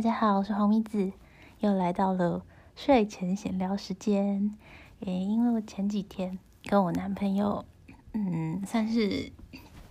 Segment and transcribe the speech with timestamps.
[0.00, 1.12] 大家好，我是红米子，
[1.58, 2.42] 又来到了
[2.74, 4.56] 睡前闲聊时间。
[5.00, 7.66] 诶，因为我前几天跟我男朋友，
[8.14, 9.30] 嗯，算是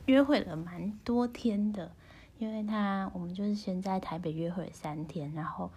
[0.08, 1.92] 约会了蛮多天的，
[2.40, 5.70] 因为他我们就是先在台北约会了三天，然后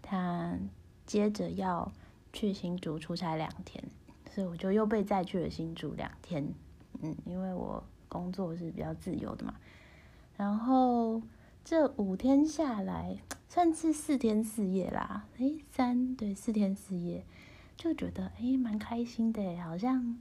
[0.00, 0.56] 他
[1.04, 1.90] 接着要
[2.32, 3.82] 去新竹出差两天，
[4.30, 6.54] 所以我就又被载去了新竹两天。
[7.02, 9.56] 嗯，因为我工作是比较自由的嘛，
[10.36, 11.20] 然后。
[11.62, 13.18] 这五天下来，
[13.52, 15.26] 算是四天四夜啦。
[15.38, 17.24] 诶，三对四天四夜，
[17.76, 20.16] 就觉得诶蛮开心的，好像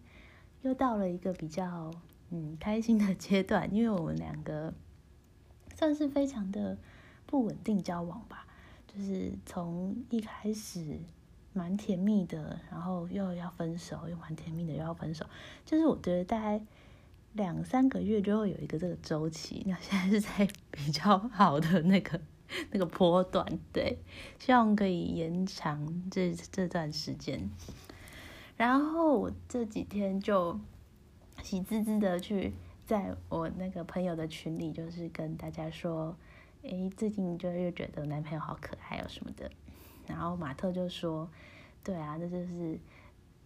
[0.63, 1.93] 又到了一个比较
[2.31, 3.71] 嗯开心的阶段。
[3.71, 4.73] 因为我们两个
[5.75, 6.75] 算是非常的
[7.27, 8.47] 不稳定交往吧，
[8.87, 10.99] 就是从一开始
[11.53, 15.23] 蛮甜蜜的，然后又要分手，又蛮甜蜜的又要分手，
[15.63, 16.59] 就是我觉得大概。
[17.33, 22.19] 两三个月就会有一个这个周期，那现在是在比较好的那个
[22.71, 23.97] 那个波段，对，
[24.39, 27.49] 希望可以延长这这段时间。
[28.57, 30.59] 然后我这几天就
[31.41, 32.53] 喜滋滋的去
[32.85, 36.15] 在我那个朋友的群里，就是跟大家说，
[36.63, 39.49] 诶，最近就又觉得男朋友好可爱哦什么的。
[40.07, 41.29] 然后马特就说，
[41.83, 42.79] 对啊，这就是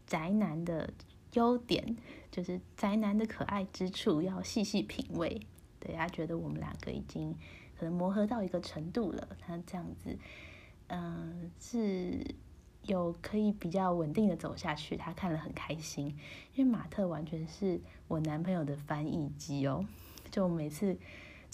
[0.05, 0.89] 宅男的。
[1.33, 1.97] 优点
[2.29, 5.41] 就是宅男的可爱之处，要细细品味。
[5.79, 7.35] 对他觉得我们两个已经
[7.77, 10.17] 可能磨合到一个程度了，他这样子，
[10.87, 12.35] 嗯，是
[12.83, 14.95] 有可以比较稳定的走下去。
[14.95, 16.07] 他看了很开心，
[16.55, 19.85] 因为马特完全是我男朋友的翻译机哦，
[20.29, 20.97] 就每次。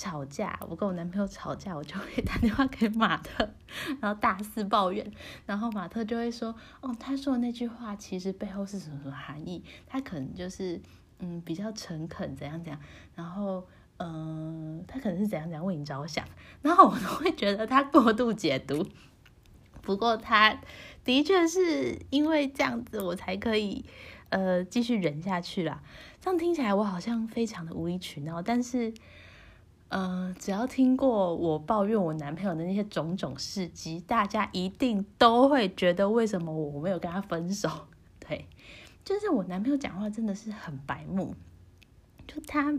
[0.01, 3.49] 吵架，我跟我男朋友吵架，我就会打电话给马特，
[3.99, 5.11] 然后大肆抱怨，
[5.45, 9.61] 然后马特就会说：“哦，他说的那句话其实背后是什么什么含义？
[9.85, 10.81] 他可能就是
[11.19, 12.79] 嗯比较诚恳，怎样怎样，
[13.13, 13.67] 然后
[13.99, 16.25] 嗯他可能是怎样怎样为你着想，
[16.61, 18.85] 然后我都会觉得他过度解读。
[19.81, 20.59] 不过他
[21.03, 23.85] 的确是因为这样子，我才可以
[24.29, 25.83] 呃继续忍下去啦。
[26.19, 28.93] 这样听起来我好像非常的无理取闹，但是。
[29.91, 37.87] 嗯，只要听过我抱怨我男朋友的那些种种事迹，大家一定都会觉得为什么我没有跟他分手？
[38.21, 38.45] 对，
[39.03, 41.33] 就是我男朋友讲话真的是很白目，
[42.27, 42.71] 就他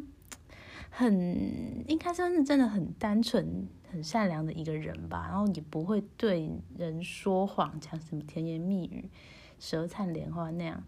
[0.91, 9.09] 很应该算是真的很单纯、很善良的一个人吧，然后也不会对人说谎，讲什么甜言蜜语、
[9.59, 10.85] 舌灿莲花那样，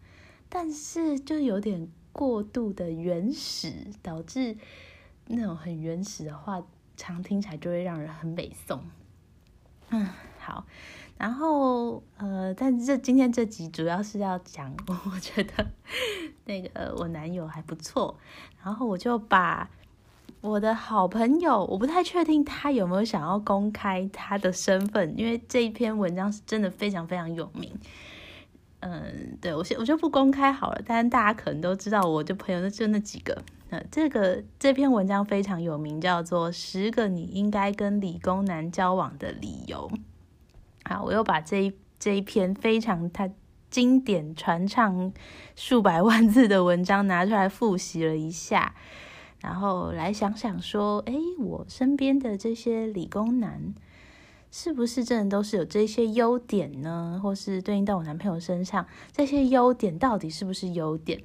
[0.49, 4.57] 但是就有点过度的原始，导致。
[5.29, 6.63] 那种很原始的话，
[6.97, 8.83] 常听起来就会让人很美颂。
[9.89, 10.67] 嗯，好，
[11.17, 15.71] 然后呃，但这今天这集主要是要讲，我觉得
[16.45, 18.19] 那个我男友还不错，
[18.63, 19.71] 然后我就把
[20.43, 27.73] 我的好朋友，我不太确定他有没有想要公开他的身份，因为这一篇文章是真的非常非常有名。
[28.81, 33.41] 嗯，对我先我就不公开好了，但是大家可能都知道，我的朋友就那几个。
[33.71, 39.89] 呃，这个这篇文章非常有名，叫做《十个你应该跟理工男交往的理由》。
[40.85, 43.31] 好，我又把这一这一篇非常他
[43.71, 45.13] 经典传唱
[45.55, 48.75] 数百万字的文章拿出来复习了一下，
[49.43, 53.75] 然后来想想说，哎，我身边的这些理工男
[54.51, 57.21] 是不是真的都是有这些优点呢？
[57.23, 61.23] 或是对应到我男朋友身上，这些优点到底是不是优点？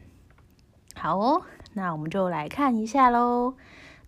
[0.96, 1.44] 好哦。
[1.74, 3.54] 那我们就来看一下喽。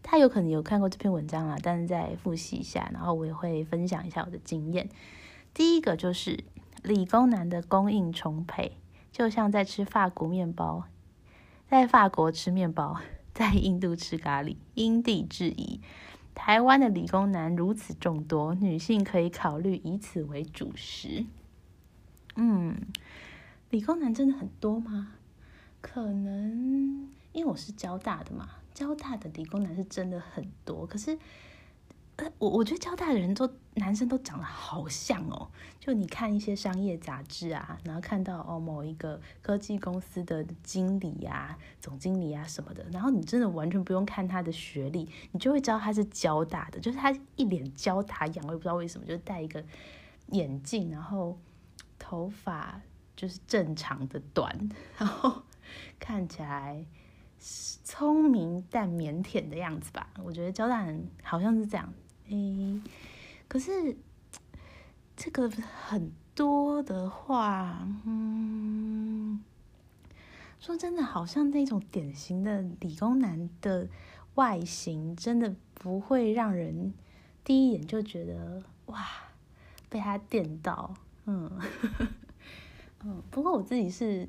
[0.01, 4.89] 他有可能有看过这篇文章啦，但是再复习一下，然后我也会分享一下我的经验。
[5.53, 6.43] 第一个就是
[6.81, 8.77] 理工男的供应充沛，
[9.11, 10.85] 就像在吃法国面包，
[11.69, 12.97] 在法国吃面包，
[13.39, 15.79] 在印度吃咖喱，因地制宜。
[16.35, 21.25] 台湾的理工男如此众多，女性可以考虑以此为主食。
[22.35, 22.75] 嗯，
[23.69, 25.13] 理工男真的很多吗？
[25.79, 27.07] 可能。
[27.31, 30.85] 因为我是交大的嘛，交大的理工男是真的很多。
[30.85, 31.17] 可是，
[32.37, 35.49] 我我觉得交大的人都男生都长得好像哦。
[35.79, 46.79] 就你看一些商业杂志啊，然后看到哦某一个科技公司的经理呀、总经理啊什么的，然后你真的完全不用看他的学历，你就会知道他是交大的。
[46.79, 49.63] 就是他一脸交大样，我也不知道为什么，就是戴一个
[50.27, 51.37] 眼镜，然后
[51.97, 52.81] 头发
[53.15, 55.43] 就是正常的短，然后
[55.99, 56.85] 看起来。
[57.85, 61.93] 聪明但腼腆的样子吧，我觉得交大人好像是这样。
[62.29, 62.81] 诶，
[63.47, 63.97] 可是
[65.15, 69.43] 这个很多的话，嗯，
[70.59, 73.87] 说真的，好像那种典型的理工男的
[74.35, 76.93] 外形，真的不会让人
[77.43, 79.05] 第一眼就觉得哇，
[79.89, 80.93] 被他电到，
[81.25, 81.51] 嗯
[83.03, 83.21] 嗯。
[83.31, 84.27] 不过我自己是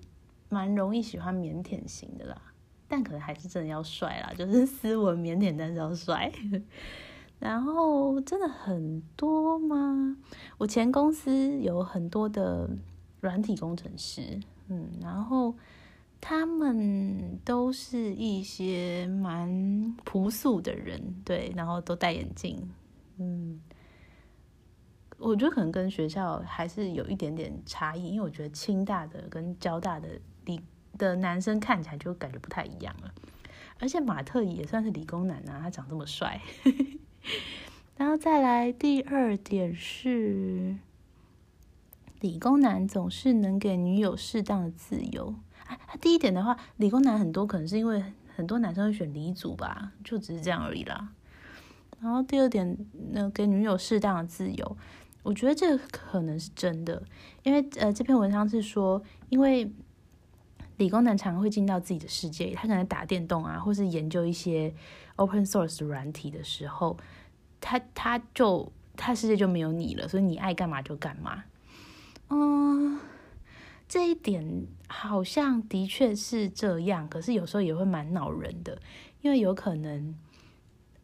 [0.49, 2.41] 蛮容易喜欢腼腆型的啦，
[2.89, 6.33] 但可能还是真的要帅啦，就是斯文腼腆，但是要帅。
[7.41, 10.17] 然后真的很多吗？
[10.59, 12.69] 我前公司有很多的
[13.21, 14.39] 软体工程师，
[14.69, 15.55] 嗯，然后
[16.21, 22.71] 他们都是一些蛮朴素的人，对，然后都戴眼镜，
[23.17, 23.59] 嗯，
[25.17, 30.09] 我觉得可能跟学校还是有一点点差异，因为我觉得清大的跟交大的
[30.45, 30.61] 理
[30.99, 33.11] 的男生看起来就感觉不太一样了，
[33.79, 36.39] 而且马特也算是理工男啊，他长这么帅。
[37.97, 40.77] 然后再来第二点是，
[42.21, 45.35] 理工男总是能给女友适当的自由。
[45.67, 48.03] 啊，第一点的话，理工男很多可能是因为
[48.35, 51.11] 很多男生会选理组吧，就只是这样而已啦。
[52.01, 52.77] 然后第二点，
[53.13, 54.77] 呢给女友适当的自由，
[55.23, 57.03] 我觉得这个可能是真的，
[57.43, 59.71] 因为呃，这篇文章是说，因为
[60.79, 64.73] 理工男常会进到自己的世界，他可能打电动啊，或是研究一些。
[65.21, 66.97] Open source 软体的时候，
[67.61, 71.45] 他他就他世界就没有你了，所以你爱干嘛就干嘛。
[72.31, 72.99] 嗯，
[73.87, 78.81] 这一点好像的确是这样，可是有时候也会蛮恼人的，
[79.21, 80.15] 因为有可能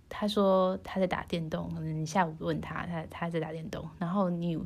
[0.09, 4.59] 他说他在打电动，可能你下午问他，他他在打电动，然后你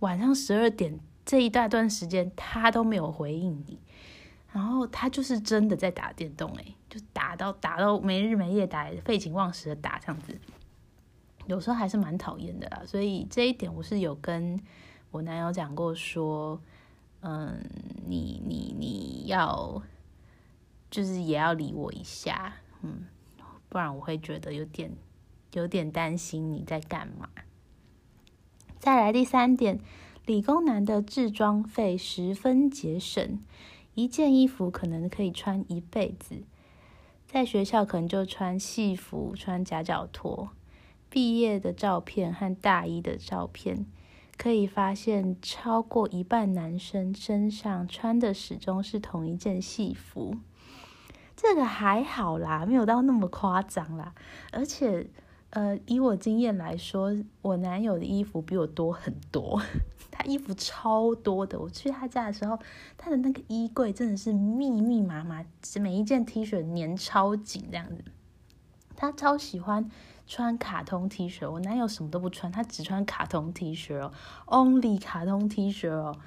[0.00, 3.78] 晚上十二点这一大段时间他都没有回应你。
[4.52, 10.36] 然后他就是真的在打电动，诶，就打到打到没日没夜打，废寝忘食的打这样子，
[11.46, 12.82] 有时候还是蛮讨厌的啦。
[12.84, 14.60] 所以这一点我是有跟
[15.12, 16.60] 我男友讲过，说，
[17.20, 17.62] 嗯，
[18.08, 19.80] 你你你要
[20.90, 23.06] 就是也要理我一下，嗯，
[23.68, 24.90] 不然我会觉得有点
[25.52, 27.28] 有点担心你在干嘛。
[28.80, 29.78] 再来第三点，
[30.26, 33.38] 理工男的制装费十分节省。
[33.94, 36.42] 一件衣服可能可以穿一辈子，
[37.26, 40.50] 在学校可能就穿戏服、穿夹脚拖。
[41.08, 43.86] 毕业的照片和大一的照片，
[44.36, 50.36] 可以发现超过一半男生身上穿的始终是同一件戏服。
[51.36, 54.14] 这个还好啦，没有到那么夸张啦，
[54.52, 55.06] 而且。
[55.52, 57.12] 呃，以我经验来说，
[57.42, 59.60] 我男友的衣服比我多很多，
[60.20, 61.58] 他衣服超多的。
[61.58, 62.58] 我去他家的时候，
[62.98, 65.44] 他的那个衣柜真的是密密麻麻，
[65.80, 68.04] 每一件 T 恤粘超紧这样子。
[68.94, 69.90] 他超喜欢
[70.26, 74.12] 穿卡通 T 恤，我男友什么都不穿，他只穿卡通 T 恤哦
[74.46, 76.18] ，Only 卡通 T 恤哦，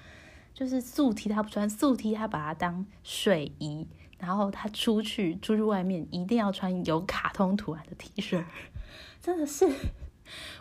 [0.55, 3.87] 就是素 T 他不穿，素 T 他把它当睡衣，
[4.17, 8.43] 然后他出去出去外面一定要穿有卡通图案的 T 恤。
[9.21, 9.69] 真的是，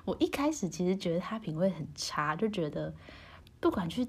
[0.05, 2.93] 我一开始其实觉得他品味很差，就觉得
[3.63, 4.09] 不管去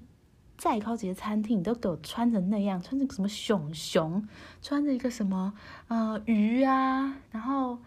[0.57, 4.27] 再高级的餐厅，你都给我穿成那样，穿着什么熊熊，
[4.63, 5.53] 穿着一个什么
[5.89, 7.77] 呃鱼啊，然后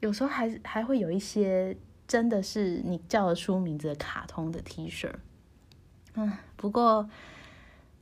[0.00, 1.76] 有时候还还会有一些
[2.08, 5.08] 真的是你叫得出名字的卡通的 T 恤，
[6.14, 7.08] 嗯，不过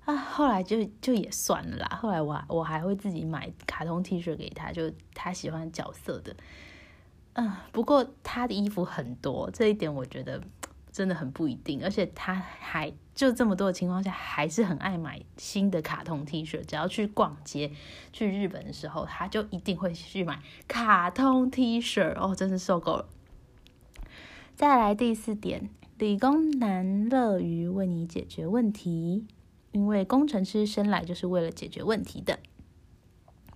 [0.07, 6.35] 啊后来就就也算了啦，后来我我还会自己买卡通 T 恤给他，就他喜欢角色的。
[7.35, 10.43] 嗯，不过他的衣服很多，这一点我觉得
[10.93, 11.83] 真的很不一定。
[11.83, 16.65] 而且他还就这么多的情况下，还是很爱买新的卡通 T 恤。
[16.65, 17.71] 只要去逛街，
[18.13, 22.15] 去日本的时候，他就一定会去买卡通 T 恤。
[22.15, 23.09] 哦，真是受够了。
[24.57, 29.25] 再来第四点，理工男乐于为你解决问题，
[29.71, 32.41] 因为工程师生来就是为了解决问题的。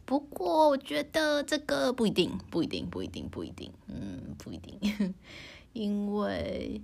[0.04, 5.14] 不过我觉得这个不一定，不一定，不一定，不一定，嗯，不一定，
[5.72, 6.82] 因为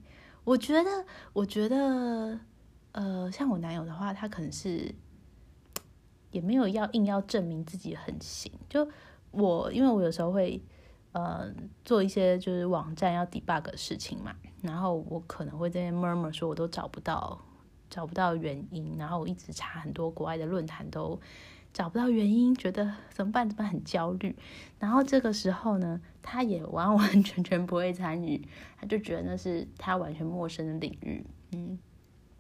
[0.49, 2.41] 我觉得，我觉得，
[2.93, 4.95] 呃，像我男友的话，他可能是
[6.31, 8.51] 也没有要硬要证明自己很行。
[8.67, 8.89] 就
[9.31, 10.59] 我，因为我有时候会
[11.13, 11.53] 呃
[11.85, 17.39] 做一些就是网站要 debug 的事情嘛，然后我可能会在 murmur 说我都找不到
[17.91, 21.21] 找不到原因，然后我一直查很多国外的论坛都。
[21.73, 23.49] 找不到原因，觉得怎么办？
[23.49, 23.69] 怎么办？
[23.69, 24.35] 很焦虑。
[24.79, 28.47] 然后这个时候呢，他也完完全全不会参与，
[28.81, 31.25] 他就觉得那是他完全陌生的领域。
[31.53, 31.79] 嗯，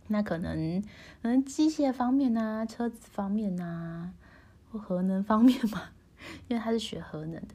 [0.08, 0.82] 那可能
[1.23, 4.12] 可能机械方面啊，车子方面啊，
[4.70, 5.90] 或核能方面嘛，
[6.49, 7.54] 因为他是学核能的，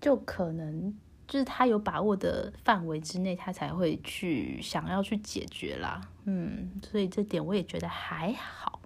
[0.00, 0.94] 就可能
[1.26, 6.00] 就是他有把握的范围之内，他才会去想要去解决啦。
[6.24, 8.77] 嗯，所以这点我也觉得还好。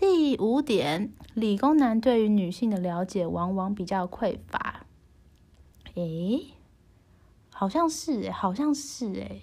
[0.00, 4.86] 第五点，理工男对于女性的了解往往比较匮乏。
[5.94, 6.54] 诶，
[7.52, 9.42] 好像是诶，好像是诶。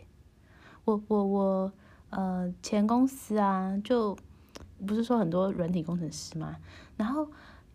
[0.83, 1.71] 我我我
[2.09, 4.17] 呃前公司啊，就
[4.83, 6.55] 不是说很多软体工程师嘛，
[6.95, 7.29] 然后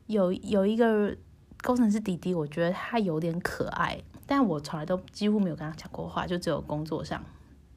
[0.08, 1.16] 有有一个
[1.62, 7.24] 工程师弟弟，我觉得他有点可爱，但我从来都几乎没有跟他讲过话，就只有工作上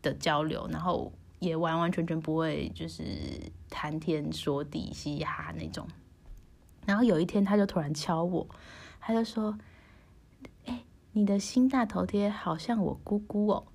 [0.01, 3.03] 的交流，然后也完完全全不会就是
[3.69, 5.87] 谈天说地、嘻哈那种。
[6.85, 8.47] 然后有一天，他就突然敲我，
[8.99, 9.57] 他就说
[10.65, 13.65] ：“哎，你的新大头贴好像我姑姑哦。”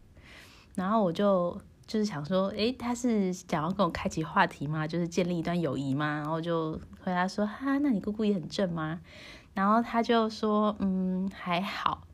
[0.76, 4.86] 然后我就就是想说：“哎，他是想要跟我开启话题吗？
[4.86, 9.00] 就是建立一段友谊吗？”然后就回答说：“哈，那你姑姑也很正吗？”
[9.52, 12.06] 然后他就说：“嗯，还好。”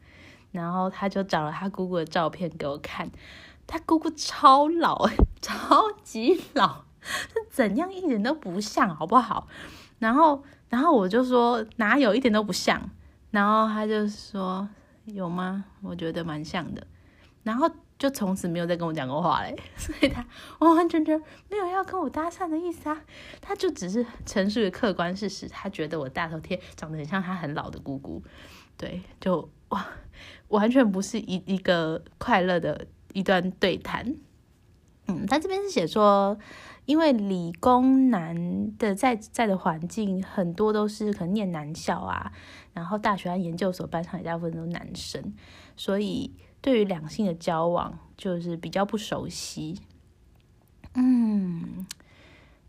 [0.51, 3.11] 然后他就找了他姑姑的照片给我看，
[3.67, 5.09] 他姑姑超老，
[5.43, 9.49] 超级老，是怎样一点都不像，好不好？
[9.99, 10.45] 然后。
[10.69, 12.91] 然后我就说哪有一点都不像，
[13.31, 14.69] 然后他就说
[15.05, 15.65] 有吗？
[15.81, 16.85] 我觉得蛮像的，
[17.45, 19.57] 然后就从此没有再跟我讲过话嘞。
[19.79, 20.27] 所以他
[20.59, 21.17] 完完全全
[21.49, 23.01] 没有要跟我搭讪的意思啊，
[23.41, 28.21] 他就只是陈述客观事实，他觉得我大头贴长得很像他很老的姑姑，
[28.77, 29.87] 对，就哇，
[30.49, 34.17] 完全不是一一个快乐的一段对谈。
[35.07, 36.39] 嗯，他这边是写说。
[36.87, 42.31] 因为理工男的在在的环境很多都是可能念男校啊，
[42.75, 45.35] 然后大学和研究所班上也大部分都是男生，
[45.75, 49.81] 所以对于两性的交往就是比较不熟悉。
[50.95, 51.85] 嗯，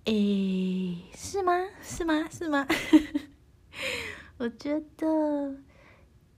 [0.06, 1.54] 诶，是吗？
[1.84, 2.28] 是吗？
[2.32, 2.66] 是吗？
[4.40, 5.56] 我觉得，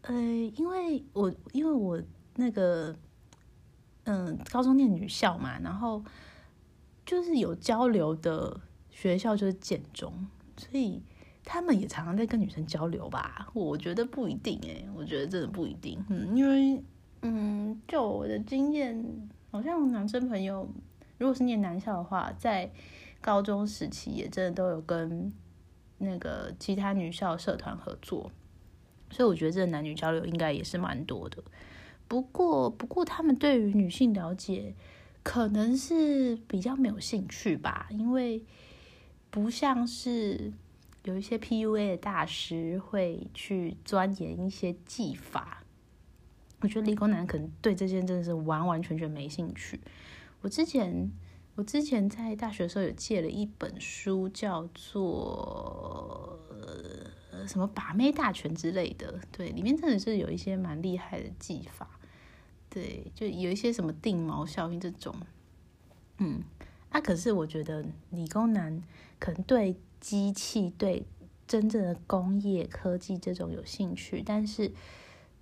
[0.02, 0.14] 呃，
[0.58, 2.02] 因为我因为我
[2.36, 2.94] 那个
[4.10, 6.04] 嗯，高中念女校嘛，然后。
[7.06, 8.62] 就是有交流的
[8.92, 10.14] 学校就是建中，
[10.56, 11.02] 所以
[11.44, 13.50] 他们也常常在跟女生交流吧？
[13.56, 16.06] 我觉得不一定诶，我觉得真的不一定。
[16.10, 16.84] 嗯，因为
[17.24, 19.04] 嗯，就我的经验，
[19.50, 20.70] 好像男生朋友
[21.18, 22.70] 如果是念男校的话，在
[23.22, 25.34] 高中时期也真的都有跟
[25.98, 28.32] 那个其他女校社团合作，
[29.10, 31.44] 所以我觉得这男女交流应该也是蛮多的。
[32.10, 34.76] 不过，不过他们对于女性了解。
[35.22, 38.42] 可能是比较没有兴趣吧，因为
[39.30, 40.52] 不像是
[41.04, 45.62] 有一些 PUA 的大师会去钻研一些技法。
[46.62, 49.80] 我觉得理工男可能对这件真的是完完全全没兴趣。
[50.42, 51.12] 我之前
[51.56, 56.40] 我之前在大学的时候有借了一本书，叫做
[57.46, 61.99] 什么把妹大全之类的，对，里面真的是有一些蛮厉害的技法。
[62.70, 65.16] 对，就有一些什么定锚效应这种，
[66.20, 66.44] 嗯，
[66.90, 68.84] 啊，可是我觉得理工男
[69.18, 71.04] 可能对机器、对
[71.48, 74.72] 真正的工业科技这种有兴趣，但是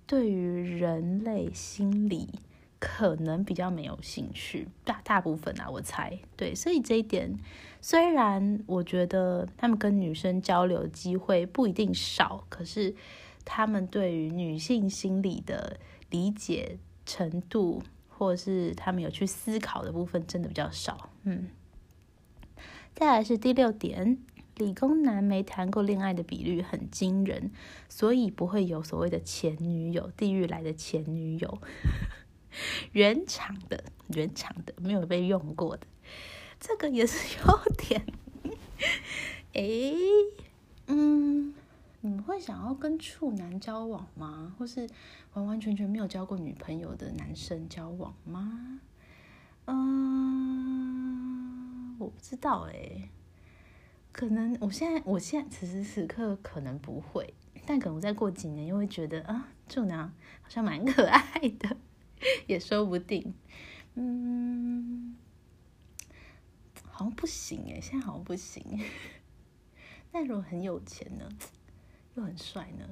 [0.06, 2.30] 对于人类心理
[2.78, 7.38] 可能比较没有兴趣，大大部分啊，我猜，对，所以这一点
[7.82, 12.96] 虽然我觉得他们跟女生交流机会不一定少，可是
[13.44, 16.78] 他们对于女性心理的理解。
[17.08, 21.08] 程度，或者是他们有去思考的部分，真的比较少。
[21.22, 21.48] 嗯，
[22.94, 24.18] 再来是第六点，
[24.56, 27.50] 理工男没谈过恋爱的比率很惊人，
[27.88, 31.58] 所以不会有所谓的前女友，地狱来的前女友，
[32.92, 35.86] 原厂的，原厂的，没有被用过的，
[36.60, 38.04] 这个也是优点。
[39.54, 39.94] 诶，
[40.88, 41.54] 嗯。
[42.00, 44.54] 你们会想要跟处男交往吗？
[44.58, 44.88] 或是
[45.34, 48.80] 完完全全没有交过女朋友的男生交往吗？
[49.66, 49.76] 嗯，
[51.98, 53.08] 我不知道哎，
[54.12, 57.34] 可能我现在我现在此时此刻可能不会，
[57.66, 61.76] 但可能再过几年又会觉得啊，处男好像蛮可爱的，
[62.46, 63.34] 也说不定。
[63.94, 65.16] 嗯，
[66.84, 68.62] 好像不行哎，现在好像不行。
[70.12, 71.28] 但如果很有钱呢？
[72.18, 72.84] 又很帅呢，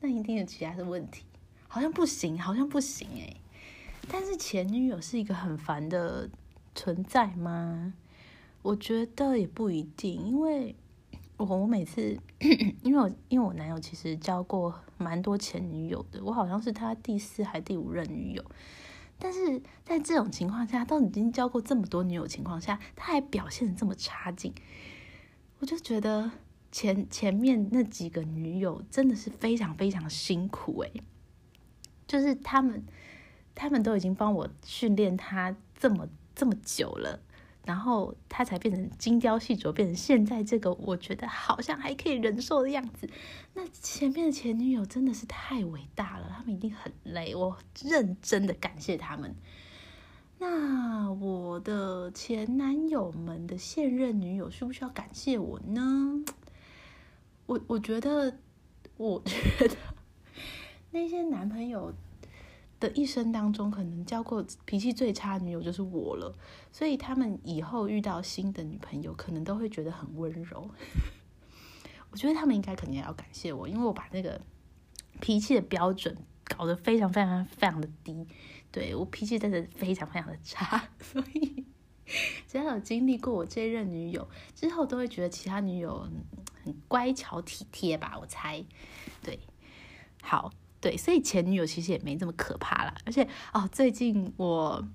[0.00, 1.24] 那一定有其他的问题，
[1.68, 3.36] 好像不行，好像不行哎。
[4.08, 6.28] 但是前女友是一个很烦的
[6.74, 7.94] 存在吗？
[8.62, 10.74] 我觉得也不一定，因为
[11.36, 12.18] 我我每次，
[12.82, 18.44] 因为我因为我男友其实交过蛮多前女友的，我好像是他第四还第五任女友。
[19.20, 24.52] 但是在这种情况下，都已经交过这么多女友情况下，他还表现的这么差劲，
[25.60, 26.32] 我就觉得。
[26.72, 31.02] 前前面那几个女友真的是非常非常辛苦诶，
[32.06, 32.82] 就是他们，
[33.54, 37.20] 他们都已经帮我训练他这么这么久了，
[37.66, 43.08] 然后他才变成精雕细琢，变成现在这个我觉得好像还可以忍受的样子。
[43.52, 49.36] 那前面的前女友真的是太伟大了，他们一定很累，我认真的感谢他们。
[50.38, 56.24] 那我的前男友们的现任女友需不需要感谢我呢？
[57.52, 58.38] 我我觉得，
[58.96, 59.76] 我觉得
[60.90, 61.92] 那些男朋友
[62.80, 66.34] 的一生当中，可能交过脾气最差的女友就是我了，
[66.72, 70.70] 所以他们以后遇到新的女朋友，可能都会觉得很温柔。
[72.10, 74.40] 我觉得他们应该肯定要感谢我，因为我把那个
[75.20, 78.26] 脾气的标准搞得非常非常非常的低。
[78.70, 81.66] 对我脾气真的非常非常的差，所以
[82.48, 86.08] 只要有经历过我这任女友之后，都会觉得其他女友
[86.64, 88.16] 很乖巧体贴吧？
[88.20, 88.64] 我猜，
[89.22, 89.38] 对，
[90.22, 92.94] 好，对，所以前女友其实也没这么可怕啦。
[93.04, 94.86] 而且哦，最近我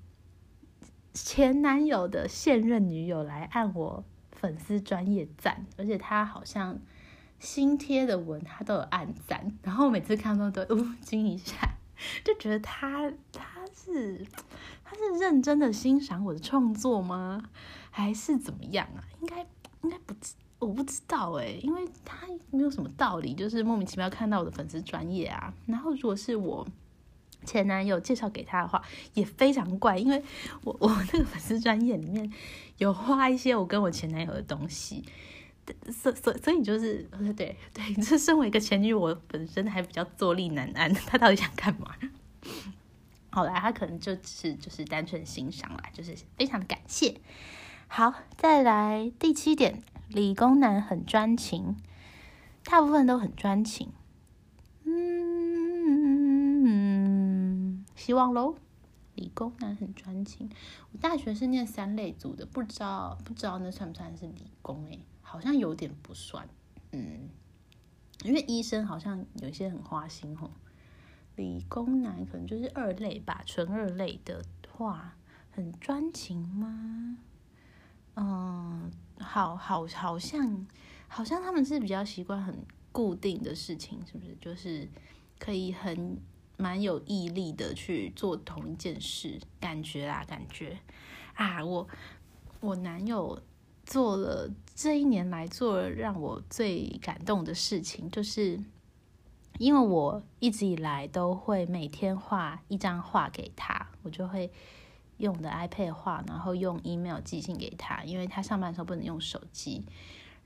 [1.14, 6.78] 前男友的现任女友来按我粉丝专业赞，而且他好像
[7.38, 11.56] 新贴的文他都有按赞，然后每次看到都 呜惊一下，
[12.24, 13.58] 就觉得他他。
[13.80, 14.26] 是，
[14.84, 17.42] 他是认真的欣赏我的创作吗？
[17.90, 19.00] 还是怎么样啊？
[19.20, 19.46] 应该
[19.82, 20.14] 应该不，
[20.58, 25.52] 我不知道哎，因为他没有什么道理，就是莫名其妙看到我的粉丝专业啊。
[25.66, 26.66] 然后如果是我
[27.44, 28.82] 前男友介绍给他的话，
[29.14, 30.22] 也非常怪，因为
[30.64, 32.30] 我我那个粉丝专业里面
[32.78, 35.04] 有画一些我跟我前男友的东西，
[35.90, 41.94] 所所所以就是对对， 这身为一个前女友，我本身还比较坐立难安，他到底想干嘛？
[43.30, 47.20] 后来他可能就是就是单纯欣赏啦，就是非常的感谢。
[47.86, 51.76] 好，再来第七点，理工男很专情，
[52.64, 53.92] 大部分都很专情。
[54.84, 55.04] 嗯，
[57.94, 58.56] 希望喽。
[59.14, 60.48] 理工男很专情，
[60.92, 65.00] 我大学是念三类组的，不知道不知道那算不算是理工诶？
[65.22, 66.48] 好像有点不算。
[66.92, 67.28] 嗯，
[68.24, 70.52] 因为医生好像有些很花心吼。
[71.34, 75.16] 理工男可能就是二类吧，纯二类的话，
[75.50, 77.18] 很专情吗？
[78.14, 80.66] 嗯，好好好像
[81.06, 82.54] 好像他们是比较习惯很
[82.92, 84.36] 固定的事情，是不是？
[84.40, 84.88] 就是
[85.38, 86.18] 可以很
[86.56, 90.78] 蛮有毅力的去做同一件事，感觉啦，感觉
[91.34, 91.86] 啊，我
[92.60, 93.40] 我男友
[93.84, 98.60] 做了这一年来做了让我最感动的事情，就是。
[99.58, 104.48] 因为我一直以来都会每天画一张画给他，我就会
[105.18, 109.84] 用的 iPad 画，然后用 email 寄信给他，因为他上班的时候不能用手机。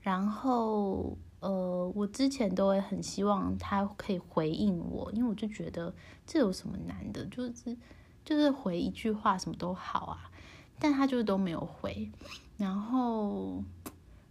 [0.01, 5.93] 然后，呃，我之前都会很希望他可以回应我，因为我就觉得
[6.27, 7.77] 这有什么难的，就是
[8.25, 10.29] 就是回一句话什么都好啊，
[10.77, 12.11] 但他就是都没有回。
[12.57, 13.63] 然后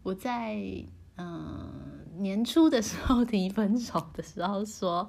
[0.03, 0.85] 我在。
[1.17, 1.71] 嗯，
[2.17, 5.07] 年初的时候提分手的时候说，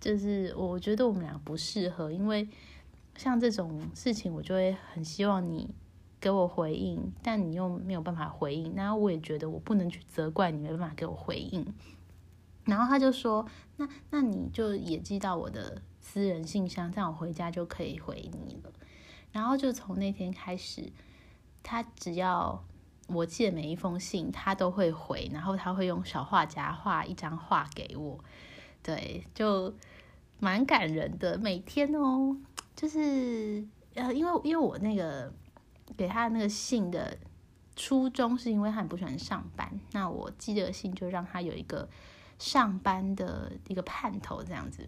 [0.00, 2.46] 就是我觉得我们俩不适合，因为
[3.16, 5.74] 像这种事情，我就会很希望你
[6.20, 11.66] 给我回应，但你又没有办法回应，那我也觉得我不能去责怪你没办法给我回应。
[12.64, 18.72] 然后他就说，那那你就也寄到我的私人信箱，这样我回家就可以回你了。
[19.32, 20.92] 然后就从那天开始，
[21.62, 22.64] 他只要。
[23.08, 28.18] 我寄的每一封信，他都会回，然后他会用小画家画一张画给我，
[28.82, 29.72] 对，就
[30.40, 31.38] 蛮感人的。
[31.38, 32.36] 每天哦，
[32.76, 35.32] 就是呃，因为因为我那个
[35.96, 37.16] 给他那个信的
[37.74, 41.88] 初衷，是因为他很不喜欢上班，那我寄这个信就让他有一个
[42.38, 44.86] 上班的一个盼头这样子。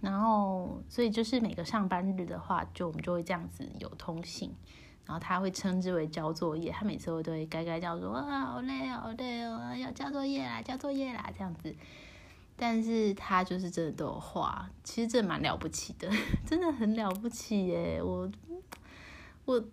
[0.00, 4.52] 然后，所以就是每个上班日的话，就我们就会这样子有通信。
[5.06, 11.74] 然后他会称之为交作业，他每次都会该该叫说啊好累好累哦，要交作业啦，交作业啦这样子。
[12.60, 16.06] 但是他就是真的都有画，其实这蛮了不起的，
[16.46, 18.02] 真的很了不起耶！
[18.02, 18.30] 我
[19.46, 19.64] 我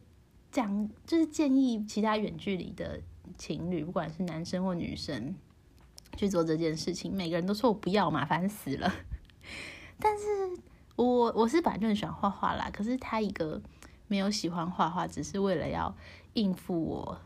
[0.50, 3.02] 讲就是建议其他远距离的
[3.38, 5.36] 情侣，不管是男生或女生
[6.16, 8.90] 去做这件事情，每个人都说我不要，麻烦死了。
[10.00, 10.24] 但是
[10.96, 13.62] 我我是本来就很喜欢画画啦，可是他一个。
[14.10, 15.94] 没有喜欢画画，只是为了要
[16.32, 17.20] 应付我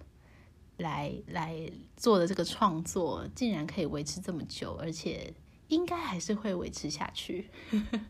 [0.77, 5.31] 来来做的这个创作，竟然可以维持这么久，而且
[5.71, 7.49] 应该还是会维持下去。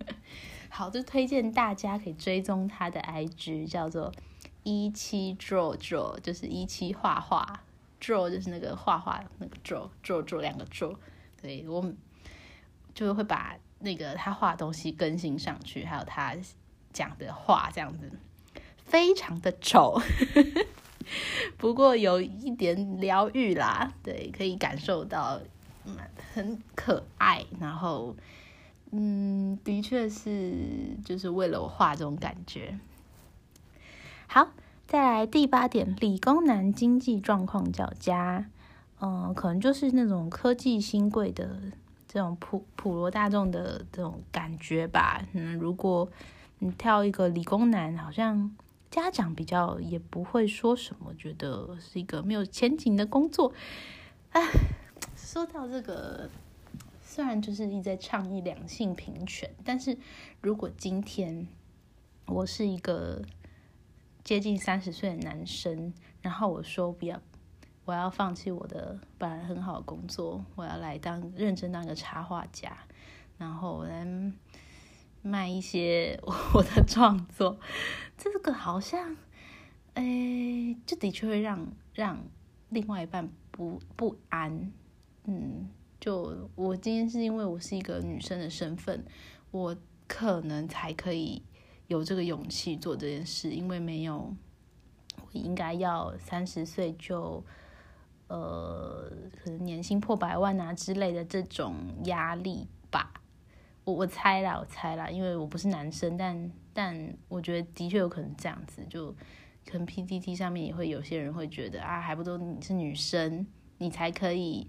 [0.68, 4.12] 好，就推荐大家可以追踪他的 IG，叫做
[4.64, 7.64] 一七 draw draw，就是一七画画
[8.02, 10.96] ，draw 就是那个画画那个 draw draw draw 两个 draw，
[11.42, 11.86] 对我
[12.96, 16.36] 就会把那个他画东西更新上去，还有他
[16.92, 18.12] 讲的话这样子。
[18.84, 20.02] 非常的丑，
[21.58, 25.40] 不过有一点疗愈啦，对，可以感受到，
[26.34, 28.16] 很可爱，然后，
[28.92, 30.54] 嗯，的确是
[31.04, 32.80] 就是为了我画这种感觉。
[34.28, 34.50] 好，
[34.88, 38.50] 再来第八点，理工男经济状况较佳，
[39.00, 41.62] 嗯，可能就是那种科技新贵的
[42.08, 45.22] 这种普普罗大众的这种感觉吧。
[45.34, 46.10] 嗯，如果
[46.60, 48.56] 你挑一个理工男，好像
[48.90, 53.54] 家长比较也不会说什么，觉得是一个没有前景的工作。
[54.32, 54.42] 哎，
[55.32, 56.30] 说到这个。
[57.02, 59.98] 虽然就是一直在倡议两性平权，但是
[60.42, 61.48] 如果今天
[62.26, 63.22] 我是一个
[64.26, 67.22] 接近三十岁的男生，然后我说不要，
[67.86, 72.78] 我要放弃我的本来很好的工作，我要来当认真当个插画家，
[73.38, 74.06] 然后来
[75.22, 76.20] 卖一些
[76.54, 77.58] 我的创作，
[78.18, 79.16] 这个好像，
[79.94, 82.22] 哎，这的确会让让
[82.70, 84.72] 另外一半不不安，
[85.26, 85.70] 嗯。
[86.00, 89.06] 就我今天是因为我是一个女生的身份，
[89.52, 91.44] 我可能才可以
[91.86, 94.36] 有这个勇气做这件事，因为没有
[95.32, 97.46] 应该要三十岁就
[98.30, 99.12] 呃
[99.44, 103.14] 可能年薪破百万啊之类的这种压力吧。
[103.84, 109.12] 我我猜啦，我猜啦，因为我不是男生，但但我觉得的确有可能这样子，就
[109.68, 113.46] 可能 P D T 上面也会有些人会觉得啊，还不都你是女生，
[113.78, 114.68] 你才可以。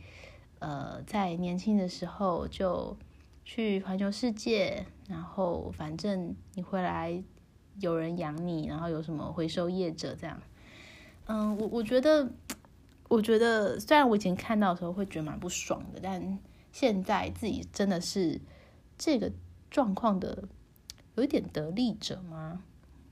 [0.63, 2.97] 呃，在年轻的时候就
[3.45, 7.21] 去环球世界，然后反正你回来
[7.81, 10.41] 有人养你，然后有什么回收业者这样。
[11.27, 12.31] 嗯，我我觉得，
[13.09, 16.39] 我觉得虽然我以前看到的时候会觉得蛮不爽的，但
[16.71, 18.41] 现在自己真的是
[18.97, 19.33] 这个
[19.69, 20.45] 状况的
[21.17, 22.63] 有一点得利者吗？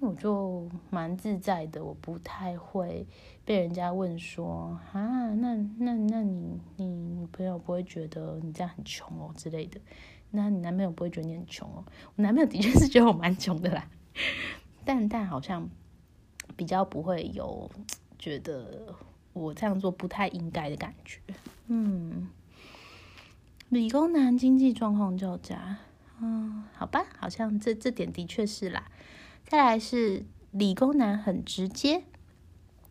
[0.00, 3.06] 我就蛮自在的，我不太会
[3.44, 9.78] 被人家问说啊，那那那你你女朋友不会觉得你这样很穷哦之类的？
[10.30, 11.84] 那你男朋友不会觉得你很穷哦？
[12.16, 13.86] 我男朋友的确是觉得我蛮穷的啦，
[14.86, 15.68] 但但好像
[16.56, 17.70] 比较不会有
[18.18, 18.94] 觉得
[19.34, 21.20] 我这样做不太应该的感觉。
[21.66, 22.30] 嗯，
[23.68, 25.76] 理工男经济状况较佳，
[26.22, 28.90] 嗯，好吧，好像这这点的确是啦。
[29.46, 32.04] 再来是理工男很直接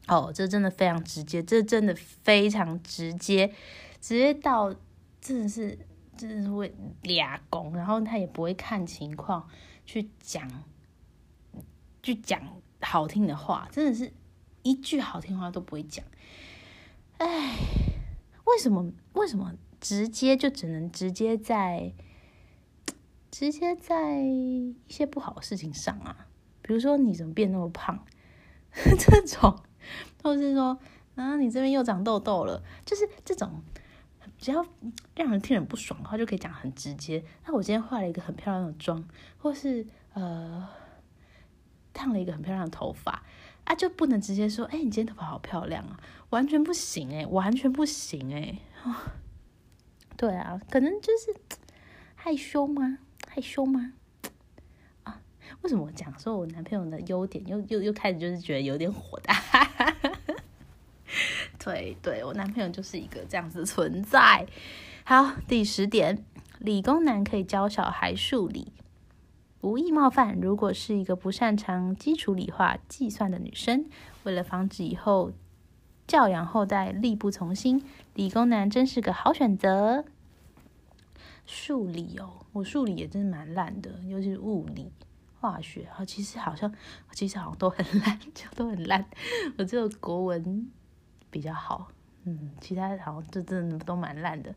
[0.08, 3.54] 哦，这真的非常直接，这真的非常直接，
[4.02, 4.74] 直接到
[5.22, 5.78] 真的是
[6.18, 9.48] 真的是会俩工，然后他也不会看情况
[9.86, 10.64] 去讲，
[12.02, 12.42] 去讲
[12.82, 14.12] 好听的话，真的是
[14.64, 16.04] 一句好听话都不会讲。
[17.18, 17.56] 哎，
[18.46, 21.94] 为什么为什么直接就只能直接在
[23.30, 26.28] 直接在一些不好的事情上啊？
[26.70, 28.06] 比如说你怎么变那么胖，
[28.72, 29.58] 这种，
[30.22, 30.78] 或是说
[31.16, 33.64] 啊你这边又长痘痘了，就是这种，
[34.38, 34.64] 只要
[35.16, 37.24] 让人听人不爽的话，就可以讲很直接。
[37.48, 39.04] 那我今天化了一个很漂亮的妆，
[39.40, 40.70] 或是呃
[41.92, 43.24] 烫了一个很漂亮的头发
[43.64, 48.60] 啊，就不能直接说，哎，你今天头发好漂亮啊，完全不行哎，完全不行哎，
[50.16, 51.36] 对啊，可能就是
[52.14, 53.00] 害羞吗？
[53.28, 53.94] 害羞吗？
[55.62, 59.36] 为什么我讲说我男朋友的优点，又又又开始就是觉得有点火大？
[61.58, 64.48] 对，对我男朋友就是一个这样子存在。
[65.04, 66.24] 好，第十点，
[66.60, 68.72] 理工男可以教小孩数理，
[69.62, 70.40] 无意冒犯。
[70.40, 73.86] 如果是一个不擅长基础理化计算的女生，
[74.24, 75.32] 为了防止以后
[76.08, 77.84] 教养后代力不从心，
[78.14, 80.06] 理工男真是个好选择。
[81.46, 84.92] 数理哦，我数理也真的蛮烂的，尤其是物理。
[85.40, 86.74] 化学啊，其实好像
[87.12, 89.06] 其实好像都很 烂，就都很烂。
[89.58, 90.70] 我只有国文
[91.30, 91.90] 比较好，
[92.26, 94.54] 嗯，其他好像就真的都蛮烂的。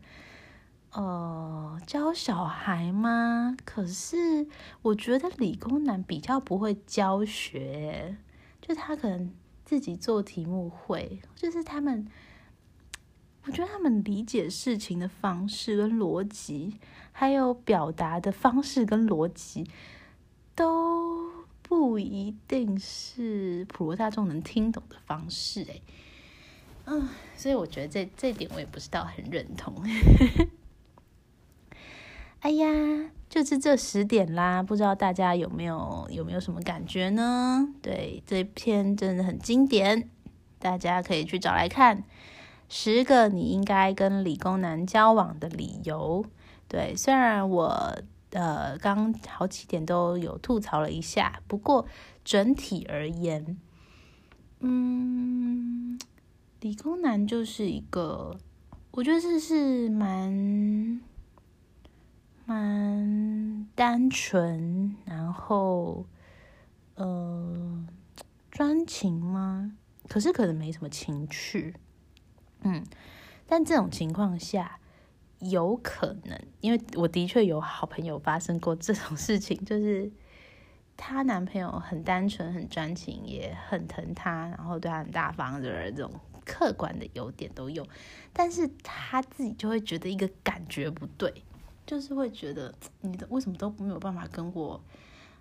[0.91, 3.57] 呃，教小孩吗？
[3.65, 4.47] 可是
[4.83, 8.15] 我觉得理工男比较不会教学，
[8.61, 9.33] 就他可能
[9.65, 12.07] 自己做题目会，就是他们，
[13.45, 16.79] 我觉得他们理解事情的方式跟逻辑，
[17.11, 19.67] 还有表达的方式跟逻辑。
[20.55, 25.81] 都不一定是普罗大众能听懂的方式，哎，
[26.85, 29.73] 嗯，所以我觉得这这点我也不是道很认同。
[32.41, 32.67] 哎呀，
[33.29, 37.67] 就是这十点啦，不知道大家有没有有没有什么感觉呢？
[37.81, 40.09] 对，这篇真的很经典，
[40.59, 42.03] 大家可以去找来看。
[42.69, 46.25] 十个你应该跟理工男交往的理由。
[46.67, 47.97] 对，虽然我。
[48.33, 51.87] 呃，刚好几点都有吐槽了一下，不过
[52.23, 53.57] 整体而言，
[54.59, 55.99] 嗯，
[56.59, 58.37] 理工男就是一个，
[58.91, 61.01] 我觉得这是蛮
[62.45, 66.05] 蛮单纯，然后
[66.95, 67.85] 呃，
[68.49, 69.77] 专情吗？
[70.09, 71.75] 可是可能没什么情趣，
[72.61, 72.83] 嗯，
[73.47, 74.79] 但这种情况下
[75.49, 80.11] 有可能，因为我的确有好朋友发生过这种事情， 就是
[80.95, 86.11] 她男朋友很单纯、很专情，也很疼她，然后对她很大方的这种
[86.45, 87.85] 客观的优点都有，
[88.31, 91.33] 但是她自己就会觉得一个感觉不对，
[91.85, 94.81] 就是会觉得你的为什么都没有办法跟我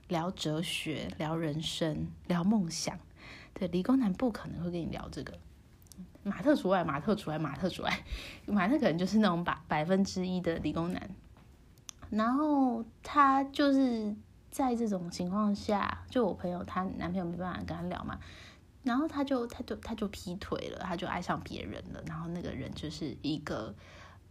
[0.08, 2.98] 聊哲学、聊人生、聊梦想。
[3.54, 5.38] 对，理工男不可能会跟你聊这个，
[6.22, 8.04] 马特除外，马特除外，马特除外，
[8.46, 11.10] 马特可能就是那种百百分之一的理工男。
[12.10, 14.14] 然后他就是
[14.50, 18.18] 在这种情况下，就我朋友她男朋友没办法跟他聊嘛，
[18.82, 22.02] 然后他就他就他就劈腿了，他就爱上别人了。
[22.06, 23.74] 然后那个人就是一个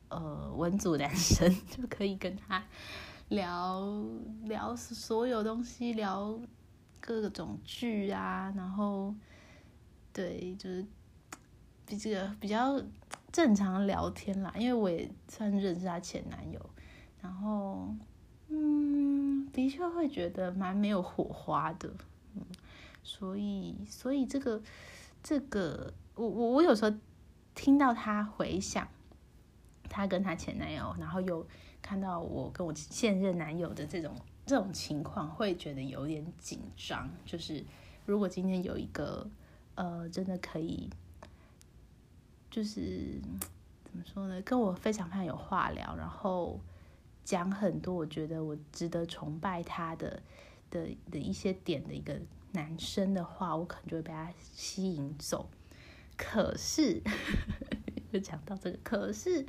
[0.09, 2.63] 呃文组男生， 就可以跟他
[3.29, 3.91] 聊
[4.43, 6.39] 聊所有东西，聊。
[7.03, 9.11] 各种剧啊，然后
[10.13, 10.85] 对，就是
[11.97, 12.81] 这个比较
[13.31, 14.53] 正常聊天啦。
[14.57, 16.59] 因为我也算认识他前男友，
[17.21, 17.87] 然后
[18.49, 21.89] 嗯，的确会觉得蛮没有火花的，
[22.35, 22.41] 嗯，
[23.03, 24.61] 所以所以这个
[25.23, 26.95] 这个，我我我有时候
[27.55, 28.87] 听到他回想
[29.89, 31.45] 他跟他前男友，然后又
[31.81, 34.15] 看到我跟我现任男友的这种。
[34.43, 37.63] 这种情况会觉得有点紧张，就是
[38.05, 39.25] 如果今天有一个
[39.75, 40.89] 呃，真的可以，
[42.51, 43.19] 就是
[43.83, 46.59] 怎么说呢，跟我非常非常有话聊，然后
[47.23, 50.21] 讲很多我觉得我值得崇拜他的
[50.69, 52.19] 的的一些点的一个
[52.51, 55.49] 男生的话，我可能就会被他吸引走。
[56.15, 57.01] 可是，
[58.13, 59.43] 就讲到这个，可是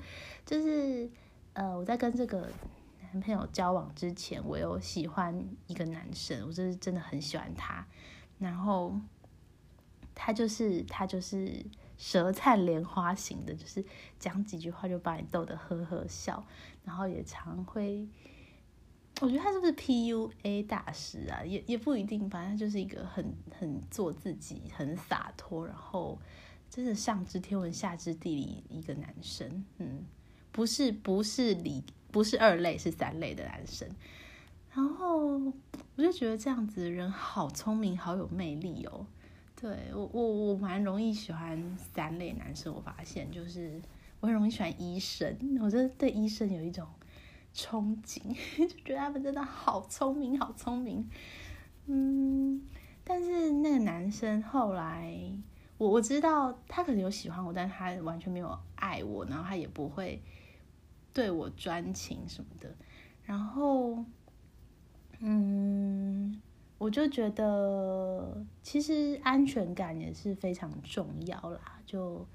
[0.47, 1.11] 就是
[1.53, 2.49] 呃，我在跟这个。
[3.15, 7.87] 男朋友交往之前，我有喜欢一个男生，我就是真的很喜欢他。
[8.39, 8.99] 然后
[10.15, 11.63] 他就是他就是
[12.03, 13.85] 舌灿莲花型的，就是
[14.19, 16.45] 讲几句话就把你逗得呵呵笑。
[16.85, 18.09] 然后也常会，
[19.21, 21.45] 我觉得他是不是 PUA 大师啊？
[21.45, 26.19] 也也不一定，反正就是一个很很做自己、很洒脱，然后
[26.69, 29.65] 真的上知天文下知地理一个男生。
[29.79, 30.05] 嗯，
[30.51, 31.85] 不是不是理。
[32.11, 33.89] 不是二类，是三类的男生。
[34.75, 39.07] 然后我就觉得这样子的人好聪明，好有魅力哦。
[39.63, 42.75] 对我，我我蛮容易喜欢三类男生。
[42.75, 43.81] 我发现就是
[44.19, 46.85] 我很容易喜欢医生，我真的对医生有一种
[47.55, 48.21] 憧憬，
[48.59, 51.09] 就觉得他们真的好聪明，好聪明。
[51.87, 52.61] 嗯，
[53.05, 55.17] 但是那个男生后来，
[55.79, 60.21] 我我知道他可能有喜欢我，但他完全没有爱我，然后他也不会。
[61.15, 62.75] 对我专情什么的，
[63.27, 64.03] 然后，
[65.19, 66.41] 嗯，
[66.83, 71.81] 我就觉得其实安全感也是非常重要啦。
[71.87, 72.27] 就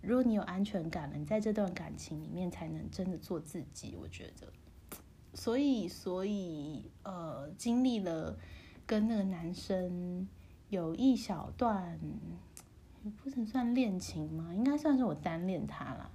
[0.00, 3.94] 如果你有安全感了，你在这段感情里面才能真的做自己。
[4.00, 4.50] 我觉得，
[5.34, 8.38] 所以，所以，呃，经历了
[8.86, 10.26] 跟那个男生
[10.70, 12.00] 有一小段，
[13.04, 14.54] 也不能算恋情吗？
[14.54, 16.10] 应该算是我单恋他了。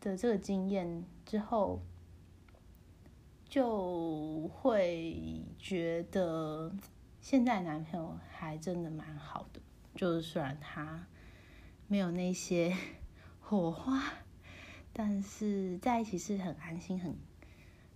[0.00, 1.82] 的这个经验之后，
[3.46, 6.72] 就会觉得
[7.24, 9.58] 现在男朋友还真的蛮好的。
[9.96, 11.06] 就是虽然他
[11.88, 12.76] 没有那些
[13.40, 14.12] 火花，
[14.92, 17.16] 但是在一起是很安心、很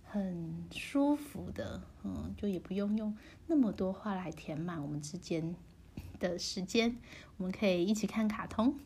[0.03, 1.79] 很舒服的。
[2.03, 3.15] 嗯，就也不用用
[3.45, 5.55] 那么多话来填满我们之间
[6.19, 6.97] 的时间。
[7.37, 8.79] 我们可以一起看卡通，